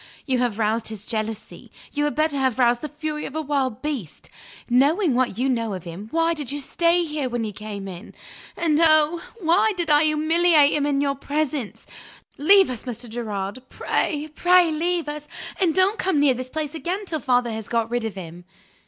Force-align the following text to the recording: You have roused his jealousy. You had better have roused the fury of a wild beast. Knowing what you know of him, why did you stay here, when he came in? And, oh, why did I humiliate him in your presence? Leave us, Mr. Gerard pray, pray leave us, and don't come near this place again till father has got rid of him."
You 0.25 0.39
have 0.39 0.57
roused 0.57 0.87
his 0.87 1.05
jealousy. 1.05 1.69
You 1.91 2.05
had 2.05 2.15
better 2.15 2.35
have 2.35 2.57
roused 2.57 2.81
the 2.81 2.87
fury 2.89 3.25
of 3.25 3.35
a 3.35 3.41
wild 3.43 3.83
beast. 3.83 4.31
Knowing 4.67 5.13
what 5.13 5.37
you 5.37 5.47
know 5.47 5.75
of 5.75 5.83
him, 5.83 6.07
why 6.09 6.33
did 6.33 6.51
you 6.51 6.59
stay 6.59 7.03
here, 7.03 7.29
when 7.29 7.43
he 7.43 7.51
came 7.53 7.87
in? 7.87 8.15
And, 8.57 8.79
oh, 8.81 9.21
why 9.41 9.73
did 9.77 9.91
I 9.91 10.05
humiliate 10.05 10.73
him 10.73 10.87
in 10.87 11.01
your 11.01 11.13
presence? 11.13 11.85
Leave 12.39 12.71
us, 12.71 12.85
Mr. 12.85 13.07
Gerard 13.07 13.59
pray, 13.69 14.27
pray 14.33 14.71
leave 14.71 15.07
us, 15.07 15.27
and 15.59 15.75
don't 15.75 15.99
come 15.99 16.19
near 16.19 16.33
this 16.33 16.49
place 16.49 16.73
again 16.73 17.05
till 17.05 17.19
father 17.19 17.51
has 17.51 17.67
got 17.69 17.91
rid 17.91 18.03
of 18.03 18.15
him." 18.15 18.45